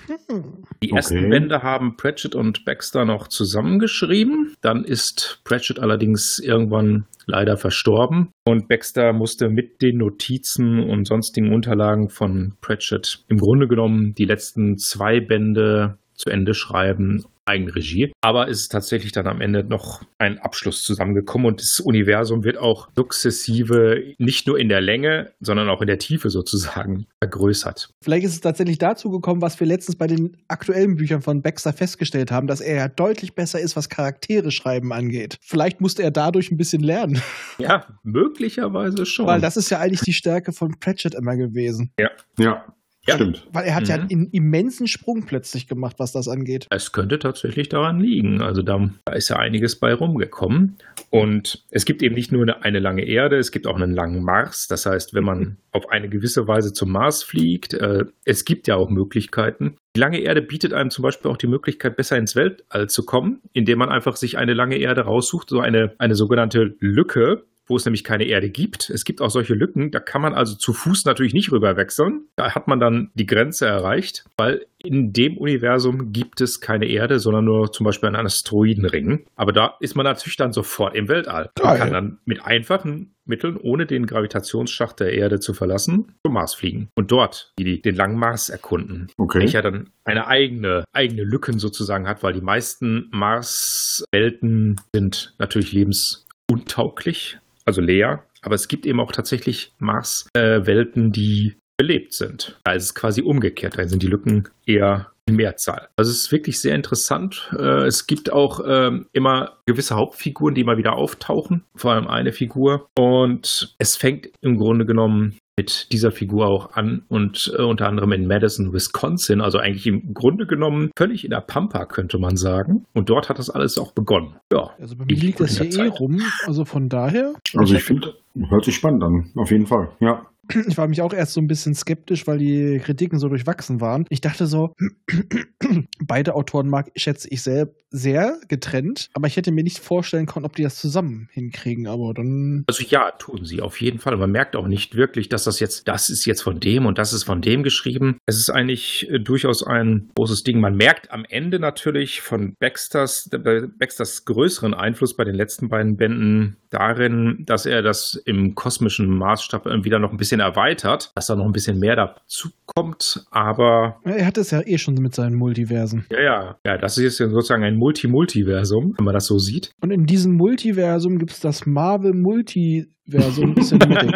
Die 0.82 0.92
Okay. 0.92 0.96
ersten 0.96 1.28
Bände 1.28 1.62
haben 1.62 1.96
Pratchett 1.96 2.36
und 2.36 2.64
Baxter 2.64 3.04
noch 3.04 3.26
zusammengeschrieben. 3.26 4.54
Dann 4.60 4.84
ist 4.84 5.40
Pratchett 5.44 5.80
allerdings 5.80 6.38
irgendwann 6.38 7.06
leider 7.26 7.56
verstorben. 7.56 8.30
Und 8.44 8.68
Baxter 8.68 9.12
musste 9.12 9.48
mit 9.48 9.82
den 9.82 9.98
Notizen 9.98 10.78
und 10.78 11.06
sonstigen 11.08 11.52
Unterlagen 11.52 12.08
von 12.10 12.54
Pratchett 12.60 13.24
im 13.28 13.38
Grunde 13.38 13.66
genommen 13.66 14.14
die 14.14 14.24
letzten 14.24 14.78
zwei 14.78 15.18
Bände 15.20 15.98
zu 16.14 16.30
Ende 16.30 16.54
schreiben 16.54 17.24
Eigenregie. 17.44 18.12
Aber 18.20 18.48
es 18.48 18.60
ist 18.60 18.72
tatsächlich 18.72 19.12
dann 19.12 19.26
am 19.26 19.40
Ende 19.40 19.64
noch 19.64 20.02
ein 20.18 20.38
Abschluss 20.38 20.84
zusammengekommen 20.84 21.46
und 21.46 21.60
das 21.60 21.80
Universum 21.80 22.44
wird 22.44 22.58
auch 22.58 22.88
sukzessive 22.96 24.14
nicht 24.18 24.46
nur 24.46 24.58
in 24.58 24.68
der 24.68 24.80
Länge, 24.80 25.32
sondern 25.40 25.68
auch 25.68 25.80
in 25.80 25.88
der 25.88 25.98
Tiefe 25.98 26.30
sozusagen 26.30 27.06
vergrößert. 27.22 27.90
Vielleicht 28.02 28.26
ist 28.26 28.34
es 28.34 28.40
tatsächlich 28.40 28.78
dazu 28.78 29.10
gekommen, 29.10 29.42
was 29.42 29.58
wir 29.58 29.66
letztens 29.66 29.96
bei 29.96 30.06
den 30.06 30.36
aktuellen 30.48 30.96
Büchern 30.96 31.22
von 31.22 31.42
Baxter 31.42 31.72
festgestellt 31.72 32.30
haben, 32.30 32.46
dass 32.46 32.60
er 32.60 32.76
ja 32.76 32.88
deutlich 32.88 33.34
besser 33.34 33.60
ist, 33.60 33.76
was 33.76 33.88
Charaktere 33.88 34.50
schreiben 34.50 34.92
angeht. 34.92 35.38
Vielleicht 35.40 35.80
musste 35.80 36.02
er 36.02 36.10
dadurch 36.10 36.50
ein 36.50 36.56
bisschen 36.56 36.82
lernen. 36.82 37.20
Ja, 37.58 37.86
möglicherweise 38.02 39.06
schon. 39.06 39.26
Weil 39.26 39.40
das 39.40 39.56
ist 39.56 39.70
ja 39.70 39.78
eigentlich 39.78 40.00
die 40.00 40.12
Stärke 40.12 40.52
von 40.52 40.78
Pratchett 40.80 41.14
immer 41.14 41.36
gewesen. 41.36 41.92
Ja. 41.98 42.10
Ja. 42.38 42.64
Ja. 43.06 43.16
Stimmt. 43.16 43.48
Weil 43.52 43.64
er 43.66 43.74
hat 43.74 43.88
ja 43.88 43.96
Mhm. 43.98 44.08
einen 44.12 44.26
immensen 44.30 44.86
Sprung 44.86 45.26
plötzlich 45.26 45.66
gemacht, 45.66 45.96
was 45.98 46.12
das 46.12 46.28
angeht. 46.28 46.68
Es 46.70 46.92
könnte 46.92 47.18
tatsächlich 47.18 47.68
daran 47.68 47.98
liegen. 47.98 48.40
Also 48.40 48.62
da, 48.62 48.90
da 49.04 49.12
ist 49.14 49.28
ja 49.28 49.36
einiges 49.36 49.76
bei 49.80 49.92
rumgekommen. 49.92 50.76
Und 51.10 51.64
es 51.70 51.84
gibt 51.84 52.02
eben 52.02 52.14
nicht 52.14 52.30
nur 52.30 52.42
eine, 52.42 52.62
eine 52.62 52.78
lange 52.78 53.04
Erde, 53.04 53.38
es 53.38 53.50
gibt 53.50 53.66
auch 53.66 53.74
einen 53.74 53.92
langen 53.92 54.22
Mars. 54.22 54.68
Das 54.68 54.86
heißt, 54.86 55.14
wenn 55.14 55.24
man 55.24 55.56
auf 55.72 55.90
eine 55.90 56.08
gewisse 56.08 56.46
Weise 56.46 56.72
zum 56.72 56.92
Mars 56.92 57.22
fliegt, 57.24 57.74
äh, 57.74 58.04
es 58.24 58.44
gibt 58.44 58.68
ja 58.68 58.76
auch 58.76 58.88
Möglichkeiten. 58.88 59.76
Die 59.96 60.00
lange 60.00 60.20
Erde 60.20 60.40
bietet 60.40 60.72
einem 60.72 60.90
zum 60.90 61.02
Beispiel 61.02 61.30
auch 61.30 61.36
die 61.36 61.48
Möglichkeit, 61.48 61.96
besser 61.96 62.16
ins 62.16 62.36
Weltall 62.36 62.88
zu 62.88 63.04
kommen, 63.04 63.40
indem 63.52 63.78
man 63.78 63.88
einfach 63.90 64.16
sich 64.16 64.38
eine 64.38 64.54
lange 64.54 64.76
Erde 64.76 65.02
raussucht, 65.02 65.50
so 65.50 65.60
eine, 65.60 65.92
eine 65.98 66.14
sogenannte 66.14 66.76
Lücke, 66.78 67.44
wo 67.66 67.76
es 67.76 67.84
nämlich 67.84 68.04
keine 68.04 68.24
Erde 68.24 68.50
gibt. 68.50 68.90
Es 68.90 69.04
gibt 69.04 69.20
auch 69.20 69.30
solche 69.30 69.54
Lücken, 69.54 69.90
da 69.90 70.00
kann 70.00 70.22
man 70.22 70.34
also 70.34 70.54
zu 70.54 70.72
Fuß 70.72 71.04
natürlich 71.04 71.34
nicht 71.34 71.52
rüber 71.52 71.76
wechseln. 71.76 72.26
Da 72.36 72.54
hat 72.54 72.68
man 72.68 72.80
dann 72.80 73.10
die 73.14 73.26
Grenze 73.26 73.66
erreicht, 73.66 74.24
weil 74.36 74.66
in 74.78 75.12
dem 75.12 75.36
Universum 75.38 76.12
gibt 76.12 76.40
es 76.40 76.60
keine 76.60 76.86
Erde, 76.86 77.18
sondern 77.20 77.44
nur 77.44 77.72
zum 77.72 77.84
Beispiel 77.84 78.08
einen 78.08 78.26
Asteroidenring. 78.26 79.26
Aber 79.36 79.52
da 79.52 79.76
ist 79.80 79.94
man 79.94 80.04
natürlich 80.04 80.36
dann 80.36 80.52
sofort 80.52 80.96
im 80.96 81.08
Weltall. 81.08 81.50
Man 81.58 81.64
Geil. 81.64 81.78
kann 81.78 81.92
dann 81.92 82.18
mit 82.24 82.44
einfachen 82.44 83.14
Mitteln, 83.24 83.56
ohne 83.56 83.86
den 83.86 84.06
Gravitationsschacht 84.06 84.98
der 84.98 85.12
Erde 85.12 85.38
zu 85.38 85.54
verlassen, 85.54 86.14
zum 86.24 86.34
Mars 86.34 86.54
fliegen 86.54 86.88
und 86.96 87.12
dort 87.12 87.52
die, 87.58 87.80
den 87.80 87.94
langen 87.94 88.18
Mars 88.18 88.48
erkunden 88.48 89.08
Okay. 89.16 89.40
welcher 89.40 89.62
dann 89.62 89.90
eine 90.04 90.26
eigene, 90.26 90.84
eigene 90.92 91.22
Lücken 91.22 91.58
sozusagen 91.60 92.08
hat, 92.08 92.22
weil 92.24 92.32
die 92.32 92.40
meisten 92.40 93.08
Mars-Welten 93.12 94.80
sind 94.92 95.34
natürlich 95.38 95.72
lebensuntauglich, 95.72 97.38
also 97.64 97.80
leer, 97.80 98.24
aber 98.42 98.54
es 98.54 98.68
gibt 98.68 98.86
eben 98.86 99.00
auch 99.00 99.12
tatsächlich 99.12 99.72
Mars-Welten, 99.78 101.12
die 101.12 101.56
belebt 101.76 102.12
sind. 102.12 102.58
Da 102.64 102.72
ist 102.72 102.84
es 102.84 102.94
quasi 102.94 103.22
umgekehrt, 103.22 103.78
da 103.78 103.88
sind 103.88 104.02
die 104.02 104.08
Lücken 104.08 104.48
eher 104.66 105.12
in 105.26 105.36
Mehrzahl. 105.36 105.88
Also 105.96 106.10
es 106.10 106.18
ist 106.18 106.32
wirklich 106.32 106.60
sehr 106.60 106.74
interessant. 106.74 107.50
Äh, 107.56 107.86
Es 107.86 108.06
gibt 108.06 108.32
auch 108.32 108.60
ähm, 108.66 109.06
immer 109.12 109.58
gewisse 109.66 109.94
Hauptfiguren, 109.94 110.54
die 110.54 110.62
immer 110.62 110.78
wieder 110.78 110.94
auftauchen, 110.94 111.64
vor 111.76 111.92
allem 111.92 112.08
eine 112.08 112.32
Figur. 112.32 112.88
Und 112.98 113.74
es 113.78 113.96
fängt 113.96 114.30
im 114.40 114.58
Grunde 114.58 114.84
genommen 114.84 115.38
mit 115.58 115.92
dieser 115.92 116.10
Figur 116.10 116.46
auch 116.46 116.72
an 116.72 117.02
und 117.08 117.52
äh, 117.58 117.62
unter 117.62 117.86
anderem 117.86 118.12
in 118.12 118.26
Madison, 118.26 118.72
Wisconsin, 118.72 119.40
also 119.40 119.58
eigentlich 119.58 119.86
im 119.86 120.14
Grunde 120.14 120.46
genommen 120.46 120.90
völlig 120.96 121.24
in 121.24 121.30
der 121.30 121.40
Pampa, 121.42 121.84
könnte 121.84 122.18
man 122.18 122.36
sagen. 122.36 122.86
Und 122.94 123.10
dort 123.10 123.28
hat 123.28 123.38
das 123.38 123.50
alles 123.50 123.76
auch 123.78 123.92
begonnen. 123.92 124.36
Ja, 124.52 124.70
Also 124.80 124.96
bei 124.96 125.04
mir 125.04 125.16
liegt 125.16 125.40
das 125.40 125.58
hier 125.58 125.84
eh 125.84 125.88
rum. 125.88 126.20
Also 126.46 126.64
von 126.64 126.88
daher, 126.88 127.34
Also 127.54 127.74
ich 127.74 127.82
finde, 127.84 128.14
hört 128.48 128.64
sich 128.64 128.74
spannend 128.76 129.04
an. 129.04 129.30
Auf 129.36 129.50
jeden 129.50 129.66
Fall. 129.66 129.90
Ja. 130.00 130.26
Ich 130.68 130.76
war 130.76 130.88
mich 130.88 131.02
auch 131.02 131.12
erst 131.12 131.32
so 131.32 131.40
ein 131.40 131.46
bisschen 131.46 131.74
skeptisch, 131.74 132.26
weil 132.26 132.38
die 132.38 132.80
Kritiken 132.82 133.18
so 133.18 133.28
durchwachsen 133.28 133.80
waren. 133.80 134.04
Ich 134.08 134.20
dachte 134.20 134.46
so, 134.46 134.74
beide 136.06 136.34
Autoren 136.34 136.68
mag, 136.68 136.90
schätze 136.96 137.28
ich 137.30 137.42
sehr, 137.42 137.68
sehr 137.90 138.38
getrennt, 138.48 139.08
aber 139.14 139.26
ich 139.26 139.36
hätte 139.36 139.52
mir 139.52 139.64
nicht 139.64 139.78
vorstellen 139.78 140.26
können, 140.26 140.46
ob 140.46 140.56
die 140.56 140.62
das 140.62 140.76
zusammen 140.76 141.28
hinkriegen. 141.32 141.86
Aber 141.86 142.14
dann 142.14 142.64
Also 142.66 142.84
ja, 142.84 143.10
tun 143.12 143.44
sie 143.44 143.60
auf 143.60 143.80
jeden 143.80 143.98
Fall. 143.98 144.16
Man 144.16 144.30
merkt 144.30 144.56
auch 144.56 144.66
nicht 144.66 144.96
wirklich, 144.96 145.28
dass 145.28 145.44
das 145.44 145.60
jetzt, 145.60 145.88
das 145.88 146.08
ist 146.08 146.24
jetzt 146.24 146.42
von 146.42 146.60
dem 146.60 146.86
und 146.86 146.98
das 146.98 147.12
ist 147.12 147.24
von 147.24 147.40
dem 147.40 147.62
geschrieben. 147.62 148.18
Es 148.26 148.36
ist 148.36 148.50
eigentlich 148.50 149.08
äh, 149.10 149.18
durchaus 149.18 149.64
ein 149.66 150.10
großes 150.16 150.42
Ding. 150.42 150.60
Man 150.60 150.76
merkt 150.76 151.10
am 151.10 151.24
Ende 151.28 151.58
natürlich 151.58 152.20
von 152.20 152.54
Baxters, 152.58 153.28
äh, 153.32 153.66
Baxters 153.78 154.24
größeren 154.24 154.74
Einfluss 154.74 155.16
bei 155.16 155.24
den 155.24 155.34
letzten 155.34 155.68
beiden 155.68 155.96
Bänden 155.96 156.56
darin, 156.70 157.44
dass 157.46 157.66
er 157.66 157.82
das 157.82 158.20
im 158.24 158.54
kosmischen 158.54 159.06
Maßstab 159.08 159.66
wieder 159.84 159.98
noch 159.98 160.10
ein 160.10 160.16
bisschen 160.16 160.40
erweitert, 160.42 161.12
dass 161.14 161.26
da 161.26 161.36
noch 161.36 161.44
ein 161.46 161.52
bisschen 161.52 161.78
mehr 161.78 161.96
dazu 161.96 162.50
kommt. 162.66 163.24
Aber 163.30 164.00
er 164.04 164.26
hat 164.26 164.38
es 164.38 164.50
ja 164.50 164.60
eh 164.64 164.78
schon 164.78 164.94
mit 164.94 165.14
seinen 165.14 165.34
Multiversen. 165.36 166.06
ja, 166.10 166.20
ja, 166.20 166.56
ja, 166.64 166.78
das 166.78 166.98
ist 166.98 167.18
jetzt 167.18 167.30
sozusagen 167.30 167.64
ein 167.64 167.76
Multi-Multiversum, 167.76 168.94
wenn 168.96 169.04
man 169.04 169.14
das 169.14 169.26
so 169.26 169.38
sieht. 169.38 169.72
Und 169.80 169.90
in 169.90 170.06
diesem 170.06 170.34
Multiversum 170.34 171.18
gibt 171.18 171.32
es 171.32 171.40
das 171.40 171.66
Marvel 171.66 172.14
Multiversum. 172.14 172.92
Ist 173.04 173.72
ja 173.72 173.78
die 173.78 173.86
Mitte. 173.86 174.12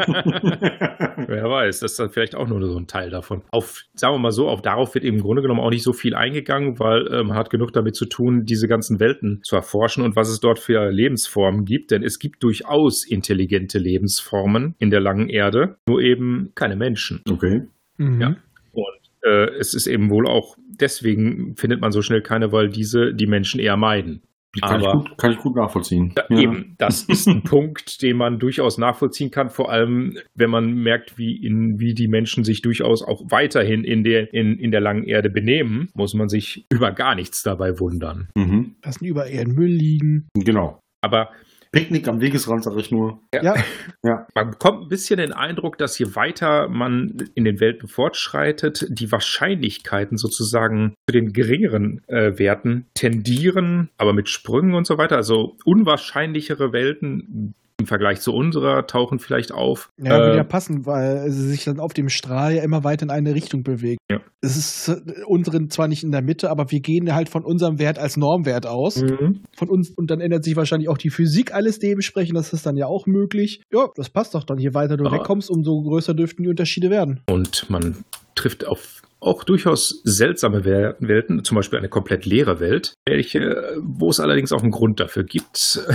Wer 1.29 1.45
weiß, 1.45 1.81
das 1.81 1.93
ist 1.93 1.99
dann 1.99 2.11
vielleicht 2.11 2.37
auch 2.37 2.47
nur 2.47 2.65
so 2.65 2.79
ein 2.79 2.87
Teil 2.87 3.11
davon. 3.11 3.43
Auf, 3.51 3.83
sagen 3.95 4.15
wir 4.15 4.19
mal 4.19 4.31
so, 4.31 4.49
auf 4.49 4.63
darauf 4.63 4.95
wird 4.95 5.05
eben 5.05 5.17
im 5.17 5.23
Grunde 5.23 5.43
genommen 5.43 5.61
auch 5.61 5.71
nicht 5.71 5.83
so 5.83 5.93
viel 5.93 6.15
eingegangen, 6.15 6.79
weil 6.79 7.07
äh, 7.09 7.25
man 7.25 7.37
hat 7.37 7.51
genug 7.51 7.73
damit 7.73 7.97
zu 7.97 8.07
tun, 8.07 8.45
diese 8.45 8.69
ganzen 8.69 9.01
Welten 9.01 9.41
zu 9.43 9.57
erforschen 9.57 10.05
und 10.05 10.15
was 10.15 10.29
es 10.29 10.41
dort 10.41 10.59
für 10.59 10.91
Lebensformen 10.91 11.65
gibt. 11.65 11.91
Denn 11.91 12.03
es 12.03 12.19
gibt 12.19 12.43
durchaus 12.43 13.05
intelligente 13.05 13.79
Lebensformen 13.79 14.77
in 14.79 14.91
der 14.91 15.01
langen 15.01 15.29
Erde, 15.29 15.79
nur 15.89 16.01
eben 16.01 16.53
keine 16.55 16.77
Menschen. 16.77 17.23
Okay. 17.29 17.63
Mhm. 17.99 18.21
Ja. 18.21 18.37
Und 18.73 19.11
äh, 19.23 19.51
es 19.59 19.75
ist 19.75 19.89
eben 19.89 20.11
wohl 20.11 20.29
auch, 20.29 20.57
deswegen 20.81 21.57
findet 21.57 21.81
man 21.81 21.91
so 21.91 22.03
schnell 22.03 22.23
keine, 22.23 22.53
weil 22.53 22.69
diese 22.69 23.13
die 23.15 23.27
Menschen 23.27 23.59
eher 23.59 23.77
meiden. 23.77 24.23
Kann, 24.61 24.81
ich 24.81 24.87
Aber- 24.87 25.01
gut, 25.01 25.19
kann 25.19 25.33
ich 25.33 25.39
gut 25.39 25.57
nachvollziehen. 25.57 26.15
Ja. 26.29 26.39
Eben, 26.39 26.75
das 26.79 27.03
ist 27.09 27.27
ein 27.29 27.43
Punkt, 27.43 28.03
den 28.03 28.17
man 28.17 28.39
durchaus 28.39 28.79
nachvollziehen 28.79 29.31
kann, 29.31 29.51
vor 29.51 29.71
allem 29.71 30.17
wenn 30.35 30.51
man 30.51 30.73
merkt, 30.75 31.19
wie, 31.19 31.37
in, 31.37 31.79
wie 31.79 31.95
die 31.95 32.09
Menschen 32.09 32.45
sich 32.45 32.63
durchaus 32.63 33.03
auch 33.03 33.23
weiterhin 33.31 33.85
in 33.85 34.05
der, 34.05 34.33
in, 34.33 34.59
in 34.59 34.71
der 34.71 34.81
langen 34.81 35.05
Erde 35.05 35.31
benehmen, 35.31 35.89
muss 35.95 36.15
man 36.15 36.29
sich 36.29 36.67
über 36.73 36.93
gar 36.93 37.15
nichts 37.15 37.43
dabei 37.43 37.79
wundern. 37.79 38.29
Mhm. 38.37 38.77
Lassen 38.85 39.05
überall 39.05 39.31
ihren 39.31 39.55
Müll 39.55 39.71
liegen. 39.73 40.29
Genau. 40.35 40.81
Aber 41.03 41.31
Picknick 41.77 42.09
am 42.09 42.21
Wegesrand, 42.21 42.65
sag 42.65 42.77
ich 42.77 42.91
nur. 42.91 43.21
Ja, 43.33 44.27
man 44.35 44.51
bekommt 44.51 44.83
ein 44.83 44.89
bisschen 44.89 45.19
den 45.19 45.33
Eindruck, 45.33 45.79
dass 45.79 45.99
je 45.99 46.15
weiter 46.15 46.69
man 46.69 47.29
in 47.35 47.45
den 47.45 47.61
Welten 47.61 47.89
fortschreitet, 47.89 48.87
die 48.89 49.13
Wahrscheinlichkeiten 49.13 50.17
sozusagen 50.17 50.95
zu 51.09 51.13
den 51.13 51.33
geringeren 51.33 52.03
äh, 52.07 52.39
Werten 52.39 52.87
tendieren, 52.95 53.91
aber 53.99 54.13
mit 54.13 54.29
Sprüngen 54.29 54.75
und 54.75 54.87
so 54.87 54.97
weiter. 54.97 55.17
Also 55.17 55.57
unwahrscheinlichere 55.65 56.73
Welten 56.73 57.55
im 57.87 57.89
Vergleich 57.89 58.21
zu 58.21 58.33
unserer 58.35 58.87
tauchen 58.89 59.21
vielleicht 59.21 59.53
auf. 59.53 59.91
Ja, 59.97 60.11
würde 60.19 60.33
Äh, 60.33 60.37
ja 60.39 60.45
passen, 60.45 60.87
weil 60.87 61.31
sie 61.31 61.49
sich 61.49 61.65
dann 61.65 61.79
auf 61.79 61.95
dem 61.95 62.09
Strahl 62.09 62.55
ja 62.55 62.63
immer 62.65 62.83
weiter 62.83 63.05
in 63.05 63.11
eine 63.11 63.33
Richtung 63.35 63.63
bewegt. 63.63 64.01
Ja. 64.11 64.21
Es 64.41 64.57
ist 64.57 64.89
äh, 64.89 65.23
unseren 65.27 65.71
zwar 65.71 65.87
nicht 65.87 66.03
in 66.03 66.11
der 66.11 66.23
Mitte, 66.23 66.51
aber 66.51 66.71
wir 66.73 66.81
gehen 66.81 67.15
halt 67.15 67.29
von 67.29 67.45
unserem 67.45 67.79
Wert 67.79 67.99
als 67.99 68.17
Normwert 68.17 68.67
aus. 68.67 69.01
Mhm. 69.03 69.43
Von 69.57 69.69
uns, 69.71 69.91
und 69.91 70.11
dann 70.11 70.21
ändert 70.21 70.43
sich 70.45 70.57
wahrscheinlich 70.57 70.89
auch 70.89 70.99
die 70.99 71.11
Physik 71.11 71.55
alles 71.55 71.79
dementsprechend, 71.79 72.37
das 72.37 72.53
ist 72.53 72.67
dann 72.67 72.77
ja 72.77 72.87
auch 72.87 73.07
möglich. 73.07 73.63
Ja, 73.73 73.89
das 73.95 74.11
passt 74.11 74.35
doch 74.35 74.43
dann. 74.43 74.59
Je 74.59 74.75
weiter 74.75 74.97
du 74.97 75.05
Ja. 75.05 75.13
wegkommst, 75.13 75.49
umso 75.49 75.81
größer 75.83 76.13
dürften 76.15 76.43
die 76.43 76.49
Unterschiede 76.49 76.91
werden. 76.91 77.21
Und 77.31 77.71
man 77.71 78.05
trifft 78.35 78.67
auf 78.67 79.03
auch 79.21 79.45
durchaus 79.45 80.01
seltsame 80.05 80.65
Wel- 80.65 80.95
Welten, 81.01 81.43
zum 81.45 81.57
Beispiel 81.57 81.79
eine 81.79 81.89
komplett 81.89 82.27
leere 82.27 82.61
Welt, 82.61 82.95
welche, 83.09 83.77
wo 83.81 84.11
es 84.11 84.21
allerdings 84.21 84.53
auch 84.53 84.63
einen 84.63 84.71
Grund 84.71 85.01
dafür 85.01 85.25
gibt. 85.25 85.81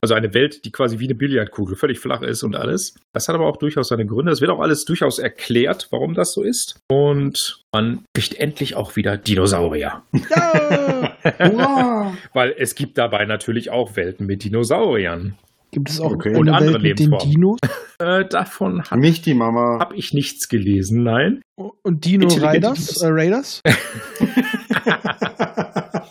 Also 0.00 0.14
eine 0.14 0.32
Welt, 0.32 0.64
die 0.64 0.70
quasi 0.70 1.00
wie 1.00 1.06
eine 1.06 1.16
Billardkugel 1.16 1.74
völlig 1.74 1.98
flach 1.98 2.22
ist 2.22 2.44
und 2.44 2.54
alles. 2.54 2.94
Das 3.12 3.26
hat 3.26 3.34
aber 3.34 3.46
auch 3.48 3.56
durchaus 3.56 3.88
seine 3.88 4.06
Gründe. 4.06 4.30
Es 4.30 4.40
wird 4.40 4.50
auch 4.52 4.60
alles 4.60 4.84
durchaus 4.84 5.18
erklärt, 5.18 5.88
warum 5.90 6.14
das 6.14 6.32
so 6.32 6.42
ist. 6.42 6.78
Und 6.88 7.64
man 7.72 8.04
kriegt 8.14 8.34
endlich 8.38 8.76
auch 8.76 8.94
wieder 8.94 9.16
Dinosaurier. 9.16 10.02
Ja! 10.30 11.16
Hurra! 11.40 12.16
Weil 12.32 12.54
es 12.56 12.76
gibt 12.76 12.96
dabei 12.96 13.24
natürlich 13.24 13.70
auch 13.70 13.96
Welten 13.96 14.26
mit 14.26 14.44
Dinosauriern. 14.44 15.34
Gibt 15.72 15.88
es 15.90 16.00
auch 16.00 16.12
Okay. 16.12 16.36
eine 16.36 16.54
andere 16.54 16.82
Welt 16.82 16.82
mit 16.82 16.98
den 17.00 17.10
Lebensformen. 17.10 17.34
Dinos? 17.34 17.58
Äh, 17.98 18.24
davon 18.26 18.82
habe 18.82 19.00
Nicht 19.00 19.26
die 19.26 19.34
Mama. 19.34 19.78
hab 19.78 19.92
ich 19.94 20.12
nichts 20.12 20.48
gelesen, 20.48 21.04
nein. 21.04 21.40
Und 21.82 22.04
Dino 22.04 22.26
Raiders? 22.26 23.00
Äh, 23.00 23.06
Raiders? 23.10 23.62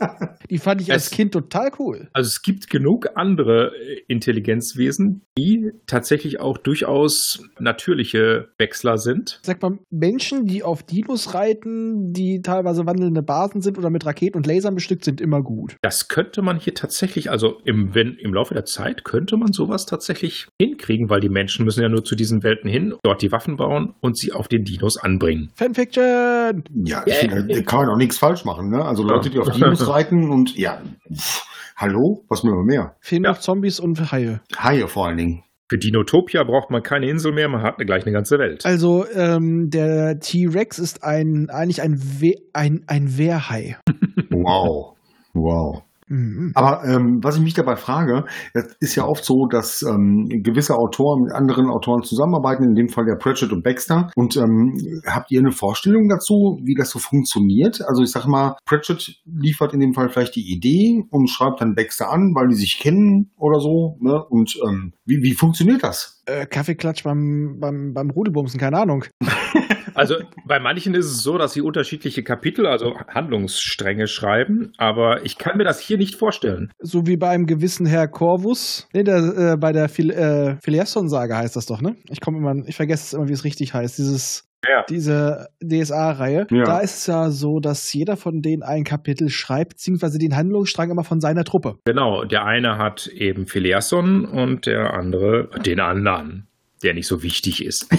Die 0.52 0.58
fand 0.60 0.82
ich 0.82 0.92
als 0.92 1.06
Es- 1.06 1.12
Kind 1.12 1.32
total 1.32 1.72
cool. 1.80 2.10
Also 2.14 2.28
es 2.28 2.42
gibt 2.42 2.70
genug 2.70 3.08
andere 3.16 3.72
äh, 3.76 4.02
Intelligenzwesen, 4.08 5.22
die 5.38 5.72
tatsächlich 5.88 6.40
auch 6.40 6.58
durchaus 6.58 7.42
natürliche 7.60 8.50
Wechsler 8.58 8.98
sind. 8.98 9.40
Sag 9.44 9.62
mal, 9.62 9.80
Menschen, 9.90 10.46
die 10.46 10.64
auf 10.64 10.84
Dinos 10.84 11.34
reiten, 11.34 12.12
die 12.14 12.42
teilweise 12.42 12.86
wandelnde 12.86 13.24
Basen 13.24 13.62
sind 13.62 13.78
oder 13.78 13.90
mit 13.90 14.06
Raketen 14.06 14.38
und 14.38 14.46
Lasern 14.46 14.76
bestückt 14.76 15.06
sind, 15.06 15.22
immer 15.22 15.42
gut. 15.42 15.78
Das 15.82 16.10
könnte 16.10 16.42
man 16.42 16.60
hier 16.60 16.74
tatsächlich, 16.74 17.32
also 17.32 17.60
im, 17.64 17.96
wenn, 17.96 18.16
im 18.16 18.34
Laufe 18.34 18.54
der 18.54 18.66
Zeit 18.66 19.04
könnte 19.06 19.38
man 19.38 19.54
sowas 19.54 19.86
tatsächlich 19.86 20.48
hinkriegen, 20.62 21.10
weil 21.10 21.22
die 21.22 21.30
Menschen 21.30 21.64
müssen 21.66 21.82
ja 21.82 21.90
nur 21.90 22.04
zu 22.04 22.16
diesen 22.16 22.44
Welten 22.44 22.70
hin, 22.70 22.94
dort 23.04 23.22
die 23.22 23.32
Waffen 23.32 23.56
bauen 23.56 23.94
und 24.02 24.18
sie 24.18 24.34
auf 24.34 24.48
den 24.50 24.66
Dinos 24.66 24.98
anbringen. 24.98 25.52
Fanfiction! 25.56 26.64
Ja, 26.86 27.04
ich 27.06 27.14
finde, 27.16 27.46
da 27.46 27.62
kann 27.62 27.80
man 27.80 27.90
auch 27.90 27.98
nichts 27.98 28.18
falsch 28.18 28.44
machen. 28.44 28.70
Ne? 28.70 28.84
Also 28.84 29.04
Leute, 29.04 29.30
die 29.30 29.40
auf 29.40 29.50
Dinos 29.56 29.88
reiten 29.88 30.30
und 30.30 30.41
ja, 30.50 30.82
pff, 31.14 31.46
hallo, 31.76 32.24
was 32.28 32.44
will 32.44 32.54
man 32.56 32.66
mehr? 32.66 32.96
Fehlen 33.00 33.24
Ja. 33.24 33.32
noch 33.32 33.40
Zombies 33.40 33.80
und 33.80 34.12
Haie. 34.12 34.42
Haie 34.58 34.88
vor 34.88 35.08
allen 35.08 35.18
Dingen. 35.18 35.44
Für 35.70 35.78
Dinotopia 35.78 36.44
braucht 36.44 36.70
man 36.70 36.84
keine 36.84 37.08
Insel 37.10 37.32
mehr, 37.32 37.48
man 37.48 37.62
hat 37.62 37.78
gleich 37.78 38.04
eine 38.04 38.12
ganze 38.12 38.38
Welt. 38.40 38.66
Also, 38.66 39.06
ähm, 39.16 39.70
der 39.70 40.20
T-Rex 40.20 40.80
ist 40.80 41.04
ein, 41.04 41.50
eigentlich 41.50 41.82
ein, 41.82 41.98
We 42.20 42.34
ein, 42.52 42.84
ein 42.88 43.18
Wehrhai. 43.18 43.78
Wow. 44.30 44.98
Wow. 45.34 45.84
Mhm. 46.12 46.52
Aber 46.56 46.84
ähm, 46.84 47.20
was 47.24 47.38
ich 47.38 47.42
mich 47.42 47.54
dabei 47.54 47.78
frage, 47.78 48.26
es 48.54 48.76
ist 48.82 48.96
ja 48.96 49.06
oft 49.06 49.24
so, 49.24 49.48
dass 49.48 49.82
ähm, 49.82 50.28
gewisse 50.44 50.76
Autoren 50.76 51.24
mit 51.24 51.32
anderen 51.34 51.70
Autoren 51.70 52.04
zusammenarbeiten, 52.04 52.64
in 52.64 52.76
dem 52.76 52.90
Fall 52.90 53.06
der 53.06 53.16
Pratchett 53.16 53.54
und 53.54 53.64
Baxter. 53.64 54.12
Und 54.16 54.36
ähm, 54.36 54.78
habt 55.08 55.32
ihr 55.32 55.40
eine 55.40 55.52
Vorstellung 55.52 56.10
dazu, 56.10 56.60
wie 56.64 56.76
das 56.76 56.90
so 56.90 57.00
funktioniert? 57.00 57.82
Also 57.88 58.04
ich 58.04 58.12
sag 58.12 58.26
mal, 58.28 58.58
Pratchett 58.66 59.22
liefert 59.26 59.74
in 59.74 59.80
dem 59.80 59.94
Fall 59.94 60.10
vielleicht 60.10 60.36
die 60.36 60.52
Idee 60.52 61.02
und 61.10 61.30
schreibt 61.30 61.62
dann 61.62 61.76
Baxter 61.76 62.12
an, 62.12 62.34
weil 62.36 62.50
die 62.50 62.56
sich 62.56 62.80
kennen 62.80 63.32
oder 63.38 63.62
so. 63.62 63.98
Ne? 64.02 64.22
Und 64.30 64.60
ähm, 64.68 64.94
wie, 65.06 65.24
wie 65.24 65.34
funktioniert 65.34 65.84
das? 65.84 66.22
Äh, 66.26 66.46
Kaffeeklatsch 66.46 67.04
beim, 67.04 67.58
beim, 67.62 67.94
beim 67.94 68.10
Rudelbumsen, 68.10 68.60
keine 68.60 68.80
Ahnung. 68.80 69.06
Also 69.94 70.16
bei 70.46 70.60
manchen 70.60 70.94
ist 70.96 71.06
es 71.06 71.22
so, 71.22 71.38
dass 71.38 71.54
sie 71.54 71.62
unterschiedliche 71.62 72.24
Kapitel, 72.24 72.66
also 72.66 72.98
Handlungsstränge 73.08 74.08
schreiben, 74.08 74.72
aber 74.78 75.26
ich 75.26 75.38
kann 75.38 75.58
mir 75.58 75.64
das 75.64 75.80
hier 75.80 75.98
nicht 76.02 76.16
vorstellen. 76.16 76.72
So 76.80 77.06
wie 77.08 77.16
bei 77.18 77.30
einem 77.30 77.46
gewissen 77.46 77.86
Herr 77.86 78.08
Corvus. 78.08 78.88
Nee, 78.94 79.04
der, 79.04 79.18
äh, 79.54 79.58
bei 79.58 79.72
der 79.72 79.88
Phil 79.88 80.10
äh, 80.10 80.58
Phileasson-Sage 80.64 81.38
heißt 81.38 81.56
das 81.56 81.66
doch, 81.68 81.82
ne? 81.82 81.96
Ich 82.10 82.20
komme 82.22 82.38
immer, 82.40 82.56
ich 82.68 82.76
vergesse 82.76 83.04
es 83.06 83.14
immer, 83.14 83.28
wie 83.30 83.34
es 83.34 83.44
richtig 83.44 83.74
heißt. 83.74 83.98
Dieses, 83.98 84.44
Ja. 84.68 84.84
diese 84.90 85.48
DSA-Reihe. 85.64 86.48
Ja. 86.52 86.64
Da 86.64 86.80
ist 86.80 86.98
es 86.98 87.08
ja 87.08 87.30
so, 87.30 87.60
dass 87.60 87.94
jeder 87.94 88.18
von 88.18 88.42
denen 88.42 88.64
ein 88.64 88.84
Kapitel 88.84 89.30
schreibt, 89.30 89.72
beziehungsweise 89.74 90.18
den 90.18 90.36
Handlungsstrang 90.36 90.90
immer 90.92 91.04
von 91.04 91.22
seiner 91.22 91.44
Truppe. 91.44 91.76
Genau, 91.86 92.26
der 92.26 92.46
eine 92.46 92.78
hat 92.78 93.08
eben 93.08 93.46
Phileason 93.46 94.26
und 94.26 94.66
der 94.66 94.94
andere 94.96 95.50
den 95.66 95.80
anderen, 95.80 96.48
der 96.84 96.94
nicht 96.96 97.08
so 97.08 97.22
wichtig 97.24 97.64
ist. 97.66 97.88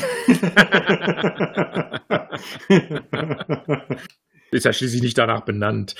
ist 4.50 4.64
ja 4.64 4.73
schließlich 4.73 5.02
nicht 5.02 5.18
danach 5.18 5.42
benannt. 5.44 5.94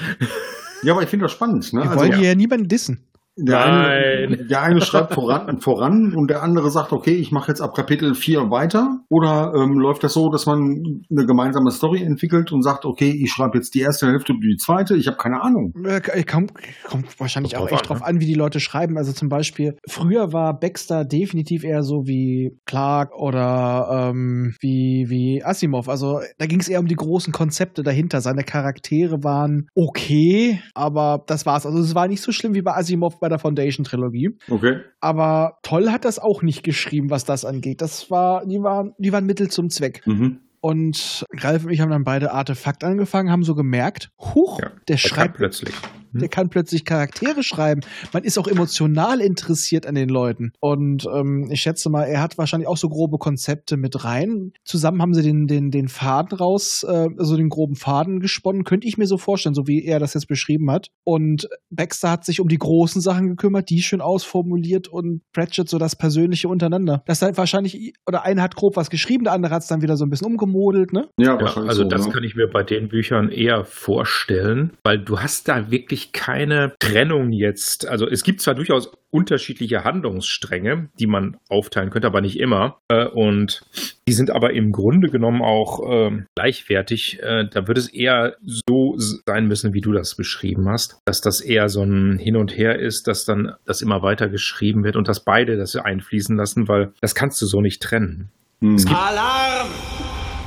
Ja, 0.83 0.93
aber 0.93 1.03
ich 1.03 1.09
finde 1.09 1.25
das 1.25 1.33
spannend. 1.33 1.73
Ne? 1.73 1.83
Wir 1.83 1.91
Also, 1.91 2.01
wollen 2.01 2.12
ja. 2.12 2.19
hier 2.19 2.29
ja 2.29 2.35
niemanden 2.35 2.69
dissen. 2.69 3.01
Der 3.37 3.65
eine, 3.65 4.37
Nein. 4.37 4.49
der 4.49 4.62
eine 4.62 4.81
schreibt 4.83 5.15
voran, 5.15 5.59
voran 5.61 6.15
und 6.15 6.29
der 6.29 6.43
andere 6.43 6.71
sagt, 6.71 6.93
okay, 6.93 7.15
ich 7.15 7.33
mache 7.33 7.49
jetzt 7.49 7.62
ab 7.62 7.75
Kapitel 7.75 8.15
4 8.15 8.51
weiter. 8.51 9.01
Oder 9.09 9.55
ähm, 9.57 9.79
läuft 9.79 10.05
das 10.05 10.12
so, 10.12 10.29
dass 10.29 10.45
man 10.45 11.03
eine 11.11 11.25
gemeinsame 11.25 11.71
Story 11.71 12.03
entwickelt 12.03 12.53
und 12.53 12.62
sagt, 12.62 12.85
okay, 12.85 13.11
ich 13.11 13.33
schreibe 13.33 13.57
jetzt 13.57 13.75
die 13.75 13.81
erste 13.81 14.07
Hälfte 14.07 14.35
und 14.35 14.43
die 14.43 14.57
zweite? 14.59 14.97
Ich 14.97 15.07
habe 15.07 15.17
keine 15.17 15.41
Ahnung. 15.41 15.73
Äh, 15.83 16.25
kommt, 16.25 16.53
kommt 16.85 17.19
wahrscheinlich 17.19 17.57
auch 17.57 17.71
echt 17.71 17.83
an, 17.83 17.87
drauf 17.87 18.03
an, 18.03 18.21
wie 18.21 18.27
die 18.27 18.35
Leute 18.35 18.61
schreiben. 18.61 18.99
Also 18.99 19.12
zum 19.12 19.31
Beispiel, 19.31 19.79
früher 19.89 20.35
war 20.35 20.59
Baxter 20.59 21.07
definitiv 21.07 21.65
eher 21.65 21.83
so 21.83 22.07
wie 22.07 22.59
Clark 22.67 23.15
oder 23.17 24.11
ähm, 24.11 24.55
wie, 24.61 25.07
wie 25.09 25.43
Asimov. 25.43 25.89
Also 25.89 26.21
da 26.37 26.45
ging 26.45 26.61
es 26.61 26.69
eher 26.69 26.81
um 26.81 26.87
die 26.87 26.97
großen 26.97 27.33
Konzepte 27.33 27.83
dahinter. 27.83 28.21
Seine 28.21 28.45
Charaktere 28.45 29.25
waren 29.25 29.69
okay, 29.75 30.61
aber 30.75 31.25
das 31.27 31.47
war's. 31.47 31.65
Also 31.65 31.79
es 31.79 31.95
war 31.95 32.09
nicht 32.09 32.21
so 32.21 32.31
schlimm 32.31 32.55
wie 32.55 32.62
bei 32.62 32.75
Asimov 32.75 33.22
bei 33.23 33.29
der 33.29 33.38
Foundation-Trilogie. 33.38 34.37
Okay. 34.50 34.81
Aber 35.00 35.59
toll 35.62 35.91
hat 35.91 36.05
das 36.05 36.19
auch 36.19 36.43
nicht 36.43 36.62
geschrieben, 36.62 37.09
was 37.09 37.25
das 37.25 37.45
angeht. 37.45 37.81
Das 37.81 38.11
war, 38.11 38.45
die 38.45 38.61
waren, 38.62 38.95
die 38.99 39.12
waren 39.12 39.25
Mittel 39.25 39.49
zum 39.49 39.71
Zweck. 39.71 40.02
Mhm. 40.07 40.41
Und 40.61 41.25
Ralf 41.38 41.64
und 41.64 41.71
ich 41.71 41.81
haben 41.81 41.91
dann 41.91 42.05
beide 42.05 42.33
Artefakt 42.33 42.85
angefangen, 42.85 43.31
haben 43.31 43.45
so 43.45 43.55
gemerkt, 43.55 44.11
huch, 44.19 44.61
Ja, 44.61 44.71
der 44.88 44.95
Er 44.95 44.99
schreibt 44.99 45.37
plötzlich. 45.37 45.75
Der 46.21 46.28
kann 46.28 46.49
plötzlich 46.49 46.85
Charaktere 46.85 47.42
schreiben. 47.42 47.83
Man 48.12 48.25
ist 48.25 48.38
auch 48.38 48.47
emotional 48.47 49.21
interessiert 49.21 49.87
an 49.87 49.95
den 49.95 50.09
Leuten. 50.09 50.52
Und 50.61 51.07
ähm, 51.12 51.49
ich 51.50 51.61
schätze 51.61 51.90
mal, 51.90 52.04
er 52.04 52.21
hat 52.23 52.38
wahrscheinlich 52.38 52.69
auch 52.69 52.76
so 52.76 52.88
grobe 52.88 53.19
Konzepte 53.19 53.76
mit 53.76 54.04
rein. 54.04 54.52
Zusammen 54.64 55.02
haben 55.02 55.14
sie 55.14 55.23
den, 55.23 55.47
den, 55.47 55.71
den 55.71 55.88
Faden 55.88 56.38
raus, 56.38 56.85
äh, 56.88 57.09
also 57.19 57.37
den 57.37 57.49
groben 57.49 57.75
Faden 57.75 58.21
gesponnen, 58.21 58.64
könnte 58.64 58.87
ich 58.87 58.99
mir 58.99 59.07
so 59.07 59.19
vorstellen, 59.19 59.54
so 59.54 59.66
wie 59.66 59.85
er 59.85 59.99
das 59.99 60.14
jetzt 60.14 60.28
beschrieben 60.28 60.71
hat. 60.71 60.90
Und 61.04 61.49
Baxter 61.71 62.11
hat 62.11 62.25
sich 62.25 62.40
um 62.40 62.49
die 62.49 62.59
großen 62.59 63.00
Sachen 63.00 63.28
gekümmert, 63.28 63.71
die 63.71 63.83
schön 63.83 64.00
ausformuliert 64.00 64.88
und 64.88 65.23
Pratchett 65.33 65.69
so 65.69 65.78
das 65.78 65.97
Persönliche 65.97 66.49
untereinander. 66.49 67.02
Das 67.07 67.23
halt 67.23 67.37
wahrscheinlich, 67.37 67.95
oder 68.07 68.25
einer 68.25 68.42
hat 68.42 68.54
grob 68.54 68.76
was 68.76 68.90
geschrieben, 68.90 69.25
der 69.25 69.33
andere 69.33 69.54
hat 69.54 69.62
es 69.62 69.69
dann 69.69 69.83
wieder 69.83 69.97
so 69.97 70.04
ein 70.04 70.11
bisschen 70.11 70.26
umgemodelt, 70.28 70.92
ne? 70.92 71.09
Ja, 71.19 71.33
Ja, 71.33 71.40
wahrscheinlich 71.40 71.71
also 71.71 71.83
so, 71.83 71.88
das 71.88 72.07
ne? 72.07 72.12
kann 72.12 72.25
ich 72.25 72.35
mir 72.35 72.49
bei 72.49 72.62
den 72.62 72.88
Büchern 72.88 73.31
eher 73.31 73.64
vorstellen, 73.64 74.73
weil 74.83 74.99
du 74.99 75.21
hast 75.21 75.49
da 75.49 75.71
wirklich 75.71 76.01
keine 76.11 76.75
Trennung 76.80 77.30
jetzt. 77.30 77.87
Also 77.87 78.09
es 78.09 78.25
gibt 78.25 78.40
zwar 78.40 78.54
durchaus 78.56 78.90
unterschiedliche 79.11 79.85
Handlungsstränge, 79.85 80.88
die 80.99 81.06
man 81.06 81.37
aufteilen 81.49 81.90
könnte, 81.90 82.09
aber 82.09 82.21
nicht 82.21 82.40
immer. 82.40 82.78
Äh, 82.88 83.04
Und 83.06 83.62
die 84.09 84.12
sind 84.14 84.30
aber 84.30 84.52
im 84.54 84.73
Grunde 84.73 85.09
genommen 85.11 85.42
auch 85.42 85.80
ähm, 85.88 86.26
gleichwertig. 86.35 87.21
Äh, 87.23 87.44
Da 87.50 87.68
würde 87.68 87.78
es 87.80 87.88
eher 87.88 88.37
so 88.42 88.97
sein 88.97 89.47
müssen, 89.47 89.75
wie 89.75 89.80
du 89.82 89.92
das 89.92 90.16
beschrieben 90.16 90.68
hast, 90.68 90.99
dass 91.04 91.21
das 91.21 91.40
eher 91.40 91.68
so 91.68 91.82
ein 91.82 92.18
Hin 92.18 92.37
und 92.37 92.56
Her 92.56 92.78
ist, 92.78 93.06
dass 93.06 93.25
dann 93.25 93.52
das 93.64 93.82
immer 93.82 94.02
weiter 94.02 94.28
geschrieben 94.28 94.82
wird 94.82 94.97
und 94.97 95.06
dass 95.09 95.25
beide 95.25 95.56
das 95.56 95.76
einfließen 95.76 96.37
lassen, 96.37 96.66
weil 96.66 96.92
das 97.00 97.14
kannst 97.14 97.40
du 97.42 97.47
so 97.47 97.61
nicht 97.61 97.82
trennen. 97.82 98.30
Hm. 98.61 98.76
Alarm! 98.88 99.68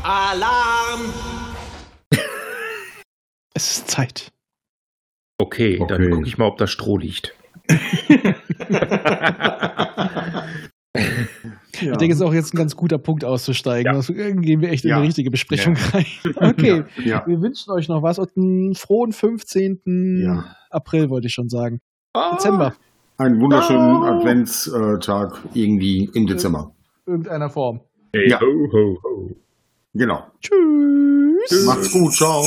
Alarm! 0.04 1.02
Es 3.54 3.78
ist 3.78 3.90
Zeit. 3.90 4.32
Okay, 5.38 5.78
dann 5.88 6.02
Okay. 6.02 6.10
gucke 6.12 6.28
ich 6.28 6.38
mal, 6.38 6.46
ob 6.48 6.58
da 6.58 6.68
Stroh 6.68 6.98
liegt. 6.98 7.36
Ich 11.74 11.82
denke, 11.98 12.14
es 12.14 12.20
ist 12.20 12.22
auch 12.22 12.34
jetzt 12.34 12.54
ein 12.54 12.58
ganz 12.58 12.76
guter 12.78 12.98
Punkt 12.98 13.26
auszusteigen. 13.26 13.92
Ja. 13.92 13.98
Also, 13.98 14.14
gehen 14.14 14.62
wir 14.62 14.70
echt 14.70 14.86
in 14.86 14.92
Ja. 14.92 14.96
eine 14.98 15.06
richtige 15.08 15.30
Besprechung 15.30 15.76
rein. 15.92 16.06
Okay, 16.38 16.84
Ja. 17.04 17.24
wir 17.28 17.42
wünschen 17.42 17.72
euch 17.72 17.90
noch 17.90 18.02
was 18.02 18.18
und 18.18 18.30
einen 18.38 18.76
frohen 18.76 19.12
15. 19.12 20.22
Ja. 20.24 20.56
April, 20.70 21.10
wollte 21.10 21.28
ich 21.28 21.34
schon 21.34 21.50
sagen. 21.50 21.82
Dezember, 22.34 22.76
Einen 23.18 23.42
wunderschönen 23.42 24.04
Adventstag 24.04 25.38
irgendwie 25.54 26.10
im 26.14 26.28
Dezember. 26.28 26.72
irgendeiner 27.06 27.50
Form. 27.50 27.82
Hey, 28.14 28.30
Ja. 28.30 28.40
ho, 28.40 28.46
ho, 28.72 28.98
ho. 29.04 29.36
Genau. 29.94 30.24
Tschüss. 30.40 31.66
Macht's 31.66 31.92
gut. 31.92 32.14
Ciao. 32.14 32.46